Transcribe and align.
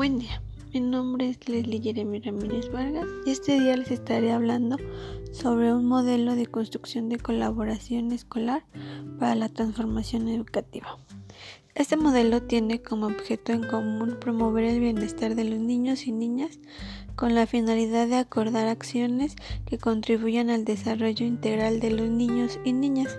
Buen 0.00 0.18
día, 0.18 0.40
mi 0.72 0.80
nombre 0.80 1.28
es 1.28 1.46
Leslie 1.46 1.78
Jeremy 1.78 2.20
Ramírez 2.20 2.72
Vargas 2.72 3.04
y 3.26 3.32
este 3.32 3.60
día 3.60 3.76
les 3.76 3.90
estaré 3.90 4.32
hablando 4.32 4.78
sobre 5.30 5.74
un 5.74 5.84
modelo 5.84 6.36
de 6.36 6.46
construcción 6.46 7.10
de 7.10 7.18
colaboración 7.18 8.10
escolar 8.10 8.64
para 9.18 9.34
la 9.34 9.50
transformación 9.50 10.28
educativa. 10.28 10.96
Este 11.74 11.98
modelo 11.98 12.42
tiene 12.42 12.80
como 12.80 13.08
objeto 13.08 13.52
en 13.52 13.62
común 13.68 14.16
promover 14.18 14.64
el 14.64 14.80
bienestar 14.80 15.34
de 15.34 15.44
los 15.44 15.58
niños 15.58 16.06
y 16.06 16.12
niñas 16.12 16.60
con 17.14 17.34
la 17.34 17.46
finalidad 17.46 18.08
de 18.08 18.16
acordar 18.16 18.68
acciones 18.68 19.36
que 19.66 19.76
contribuyan 19.76 20.48
al 20.48 20.64
desarrollo 20.64 21.26
integral 21.26 21.78
de 21.78 21.90
los 21.90 22.08
niños 22.08 22.58
y 22.64 22.72
niñas 22.72 23.18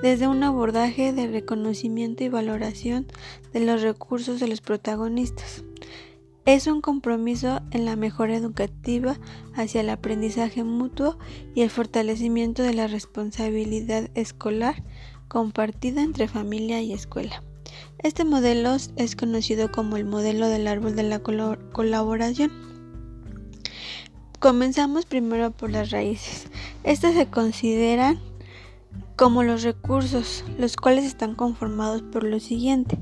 desde 0.00 0.28
un 0.28 0.44
abordaje 0.44 1.12
de 1.12 1.26
reconocimiento 1.26 2.22
y 2.22 2.28
valoración 2.28 3.08
de 3.52 3.66
los 3.66 3.82
recursos 3.82 4.38
de 4.38 4.46
los 4.46 4.60
protagonistas. 4.60 5.64
Es 6.46 6.66
un 6.66 6.82
compromiso 6.82 7.62
en 7.70 7.86
la 7.86 7.96
mejora 7.96 8.36
educativa 8.36 9.18
hacia 9.54 9.80
el 9.80 9.88
aprendizaje 9.88 10.62
mutuo 10.62 11.18
y 11.54 11.62
el 11.62 11.70
fortalecimiento 11.70 12.62
de 12.62 12.74
la 12.74 12.86
responsabilidad 12.86 14.10
escolar 14.14 14.82
compartida 15.28 16.02
entre 16.02 16.28
familia 16.28 16.82
y 16.82 16.92
escuela. 16.92 17.42
Este 17.98 18.26
modelo 18.26 18.76
es 18.96 19.16
conocido 19.16 19.72
como 19.72 19.96
el 19.96 20.04
modelo 20.04 20.48
del 20.48 20.66
árbol 20.66 20.94
de 20.94 21.04
la 21.04 21.20
colaboración. 21.20 22.52
Comenzamos 24.38 25.06
primero 25.06 25.50
por 25.50 25.70
las 25.70 25.90
raíces. 25.90 26.48
Estas 26.82 27.14
se 27.14 27.26
consideran 27.26 28.20
como 29.16 29.42
los 29.42 29.62
recursos, 29.62 30.44
los 30.58 30.76
cuales 30.76 31.04
están 31.04 31.34
conformados 31.34 32.02
por 32.02 32.24
lo 32.24 32.40
siguiente. 32.40 32.98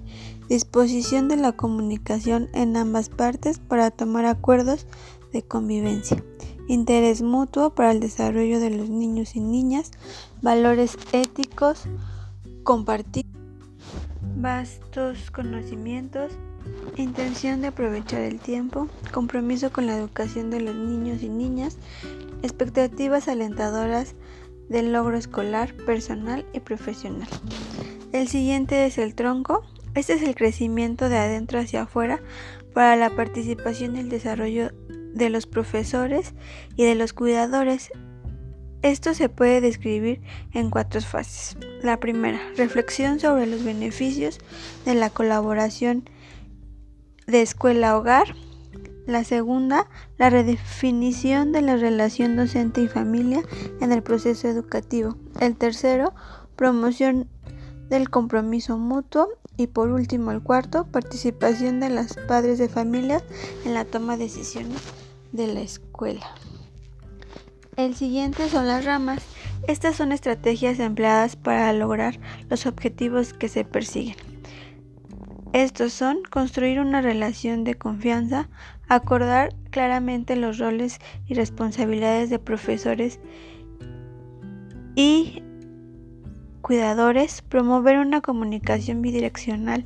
Disposición 0.48 1.28
de 1.28 1.36
la 1.36 1.53
comunicación 1.53 2.48
en 2.53 2.77
ambas 2.77 3.09
partes 3.09 3.59
para 3.59 3.91
tomar 3.91 4.27
acuerdos 4.27 4.86
de 5.33 5.42
convivencia. 5.42 6.23
Interés 6.69 7.23
mutuo 7.23 7.75
para 7.75 7.92
el 7.92 8.01
desarrollo 8.01 8.61
de 8.61 8.70
los 8.70 8.89
niños 8.89 9.34
y 9.34 9.41
niñas. 9.41 9.91
Valores 10.42 10.97
éticos. 11.12 11.84
Compartir 12.62 13.27
vastos 14.36 15.31
conocimientos. 15.31 16.33
Intención 16.97 17.61
de 17.62 17.69
aprovechar 17.69 18.20
el 18.20 18.39
tiempo. 18.39 18.89
Compromiso 19.12 19.73
con 19.73 19.86
la 19.86 19.97
educación 19.97 20.51
de 20.51 20.61
los 20.61 20.75
niños 20.75 21.23
y 21.23 21.29
niñas. 21.29 21.79
Expectativas 22.42 23.29
alentadoras 23.29 24.14
del 24.73 24.92
logro 24.92 25.17
escolar, 25.17 25.75
personal 25.75 26.45
y 26.53 26.61
profesional. 26.61 27.28
El 28.12 28.28
siguiente 28.28 28.87
es 28.87 28.98
el 28.98 29.14
tronco. 29.14 29.62
Este 29.95 30.14
es 30.14 30.23
el 30.23 30.34
crecimiento 30.34 31.09
de 31.09 31.19
adentro 31.19 31.61
hacia 31.61 31.83
afuera 31.83 32.20
para 32.75 32.97
la 32.97 33.11
participación 33.11 33.97
y 33.97 34.01
el 34.01 34.09
desarrollo 34.09 34.70
de 35.14 35.31
los 35.31 35.47
profesores 35.47 36.34
y 36.77 36.84
de 36.84 36.95
los 36.95 37.12
cuidadores. 37.12 37.91
Esto 38.83 39.14
se 39.14 39.29
puede 39.29 39.61
describir 39.61 40.23
en 40.53 40.70
cuatro 40.70 41.01
fases. 41.03 41.57
La 41.83 42.01
primera, 42.01 42.41
reflexión 42.57 43.20
sobre 43.20 43.47
los 43.47 43.62
beneficios 43.64 44.39
de 44.84 44.95
la 44.95 45.11
colaboración 45.11 46.09
de 47.27 47.42
escuela-hogar. 47.42 48.34
La 49.06 49.25
segunda, 49.25 49.89
la 50.17 50.31
redefinición 50.31 51.50
de 51.50 51.62
la 51.62 51.77
relación 51.77 52.36
docente 52.36 52.83
y 52.83 52.89
familia 52.89 53.42
en 53.81 53.91
el 53.91 54.03
proceso 54.03 54.48
educativo. 54.48 55.17
El 55.41 55.56
tercero, 55.56 56.14
promoción 56.56 57.28
del 57.89 58.11
compromiso 58.11 58.78
mutuo. 58.78 59.28
Y 59.56 59.67
por 59.67 59.91
último, 59.91 60.30
el 60.30 60.42
cuarto, 60.42 60.86
participación 60.86 61.78
de 61.80 61.91
los 61.91 62.14
padres 62.27 62.58
de 62.58 62.69
familia 62.69 63.23
en 63.67 63.74
la 63.74 63.85
toma 63.85 64.17
de 64.17 64.24
decisiones 64.24 64.80
de 65.33 65.46
la 65.46 65.61
escuela. 65.61 66.34
El 67.77 67.95
siguiente 67.95 68.48
son 68.48 68.67
las 68.67 68.84
ramas. 68.84 69.23
Estas 69.67 69.96
son 69.96 70.13
estrategias 70.13 70.79
empleadas 70.79 71.36
para 71.36 71.73
lograr 71.73 72.19
los 72.48 72.67
objetivos 72.67 73.34
que 73.34 73.48
se 73.48 73.64
persiguen. 73.64 74.32
Estos 75.52 75.92
son 75.92 76.23
construir 76.30 76.80
una 76.80 77.02
relación 77.02 77.63
de 77.63 77.74
confianza, 77.74 78.48
acordar 78.89 79.55
claramente 79.70 80.35
los 80.35 80.58
roles 80.58 80.98
y 81.27 81.35
responsabilidades 81.35 82.30
de 82.30 82.39
profesores 82.39 83.20
y 84.95 85.42
cuidadores, 86.63 87.42
promover 87.42 87.98
una 87.98 88.23
comunicación 88.23 89.02
bidireccional 89.02 89.85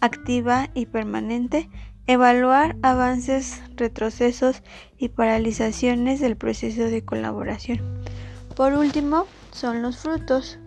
activa 0.00 0.70
y 0.72 0.86
permanente, 0.86 1.68
evaluar 2.06 2.76
avances, 2.82 3.62
retrocesos 3.76 4.62
y 4.96 5.10
paralizaciones 5.10 6.20
del 6.20 6.36
proceso 6.36 6.84
de 6.84 7.04
colaboración. 7.04 7.80
Por 8.56 8.72
último, 8.72 9.26
son 9.52 9.82
los 9.82 9.98
frutos. 9.98 10.58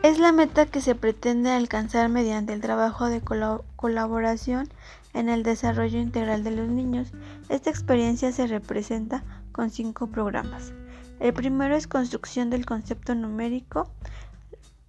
Es 0.00 0.18
la 0.18 0.32
meta 0.32 0.66
que 0.66 0.80
se 0.80 0.94
pretende 0.94 1.50
alcanzar 1.50 2.08
mediante 2.08 2.52
el 2.52 2.60
trabajo 2.60 3.06
de 3.06 3.20
colaboración 3.20 4.68
en 5.14 5.28
el 5.28 5.42
desarrollo 5.42 6.00
integral 6.00 6.42
de 6.42 6.50
los 6.50 6.68
niños. 6.68 7.12
Esta 7.48 7.70
experiencia 7.70 8.32
se 8.32 8.46
representa 8.46 9.22
con 9.52 9.70
cinco 9.70 10.08
programas. 10.08 10.72
El 11.20 11.34
primero 11.34 11.76
es 11.76 11.86
construcción 11.86 12.50
del 12.50 12.66
concepto 12.66 13.14
numérico. 13.14 13.88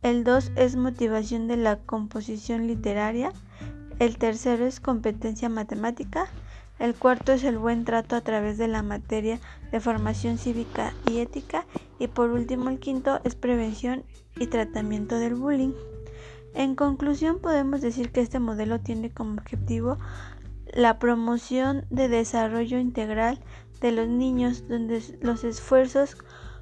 El 0.01 0.23
dos 0.23 0.51
es 0.55 0.75
motivación 0.75 1.47
de 1.47 1.57
la 1.57 1.77
composición 1.77 2.65
literaria. 2.65 3.31
El 3.99 4.17
tercero 4.17 4.65
es 4.65 4.79
competencia 4.79 5.47
matemática. 5.47 6.25
El 6.79 6.95
cuarto 6.95 7.33
es 7.33 7.43
el 7.43 7.59
buen 7.59 7.85
trato 7.85 8.15
a 8.15 8.21
través 8.21 8.57
de 8.57 8.67
la 8.67 8.81
materia 8.81 9.39
de 9.71 9.79
formación 9.79 10.39
cívica 10.39 10.93
y 11.05 11.19
ética. 11.19 11.65
Y 12.03 12.09
por 12.09 12.31
último, 12.31 12.69
el 12.69 12.79
quinto 12.79 13.21
es 13.23 13.33
prevención 13.33 14.03
y 14.35 14.47
tratamiento 14.47 15.19
del 15.19 15.35
bullying. 15.35 15.71
En 16.53 16.75
conclusión, 16.75 17.39
podemos 17.39 17.79
decir 17.79 18.11
que 18.11 18.19
este 18.19 18.39
modelo 18.39 18.81
tiene 18.81 19.09
como 19.09 19.35
objetivo 19.35 19.97
la 20.73 20.99
promoción 20.99 21.85
de 21.91 22.09
desarrollo 22.09 22.77
integral 22.77 23.39
de 23.79 23.93
los 23.93 24.09
niños, 24.09 24.67
donde 24.67 25.01
los 25.21 25.45
esfuerzos 25.45 26.17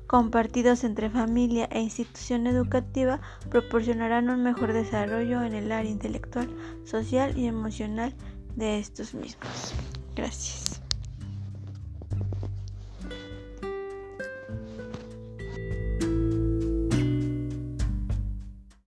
compartidos 0.06 0.84
entre 0.84 1.10
familia 1.10 1.68
e 1.72 1.82
institución 1.82 2.46
educativa 2.46 3.20
proporcionarán 3.50 4.30
un 4.30 4.44
mejor 4.44 4.74
desarrollo 4.74 5.42
en 5.42 5.56
el 5.56 5.72
área 5.72 5.90
intelectual, 5.90 6.56
social 6.86 7.36
y 7.36 7.48
emocional 7.48 8.14
de 8.56 8.78
estos 8.78 9.16
mismos. 9.16 9.74
Gracias. 10.16 10.84